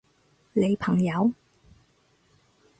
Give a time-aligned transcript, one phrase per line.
[0.53, 1.31] 你朋友？